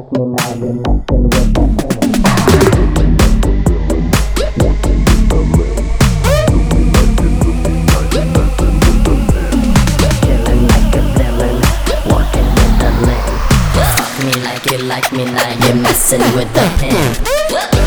like 0.00 0.12
me 0.12 0.24
now, 0.24 0.56
you're 0.56 0.74
nothing 0.74 1.22
with 1.24 1.60
Like 14.42 14.66
it 14.66 14.80
like 14.82 15.12
me 15.12 15.24
now, 15.24 15.66
you're 15.66 15.76
messing 15.76 16.20
with 16.34 16.52
the 16.54 16.60
pen. 16.78 17.79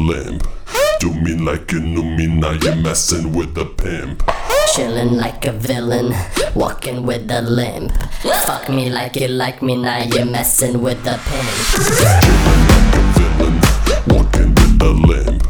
Limp. 0.00 0.42
Do 1.00 1.12
me 1.12 1.36
like 1.36 1.72
you 1.72 1.80
knew 1.80 2.02
me, 2.02 2.26
now 2.26 2.52
you're 2.52 2.76
messing 2.76 3.32
with 3.32 3.54
the 3.54 3.64
pimp. 3.64 4.22
Chillin' 4.74 5.16
like 5.16 5.46
a 5.46 5.52
villain, 5.52 6.14
walking 6.54 7.04
with 7.04 7.30
a 7.30 7.42
limp. 7.42 7.92
Fuck 8.46 8.68
me 8.68 8.90
like 8.90 9.16
you 9.16 9.28
like 9.28 9.62
me, 9.62 9.76
now 9.76 10.02
you're 10.02 10.24
messing 10.24 10.80
with 10.82 11.02
the 11.04 11.18
pimp. 11.26 11.50
Chillin' 11.96 12.66
like 12.70 12.94
a 12.94 13.02
Villain, 13.16 13.56
walking 14.08 14.54
with 14.54 14.82
a 14.82 14.90
limp. 14.90 15.49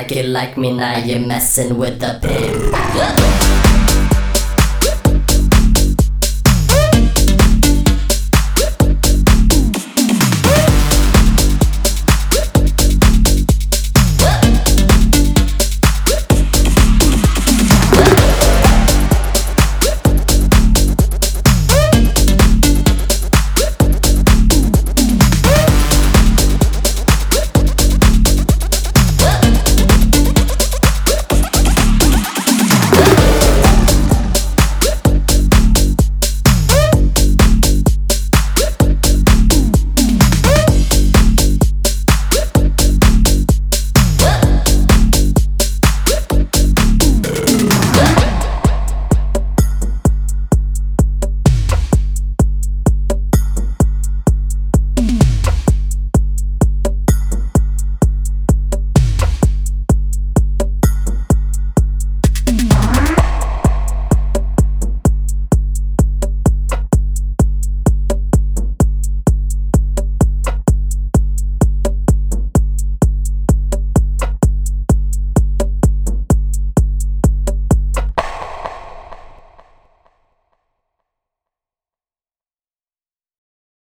Like 0.00 0.12
you 0.12 0.22
like 0.22 0.56
me, 0.56 0.72
now 0.72 0.96
you're 0.96 1.20
messing 1.20 1.76
with 1.76 2.00
the 2.00 2.18
pimp. 2.22 3.49